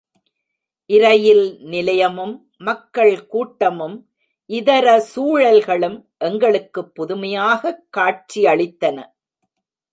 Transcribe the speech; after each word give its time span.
இரயில் 0.85 1.59
நிலையமும், 1.61 2.49
மக்கள் 2.57 3.27
கூட்டமும், 3.27 4.09
இதர 4.45 5.07
சூழல்களும் 5.15 6.05
எங்களுக்கு 6.17 6.91
புதுமையாகக் 6.99 7.87
காட்சியளித்தன. 7.97 9.05